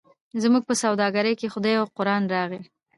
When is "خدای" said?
1.53-1.75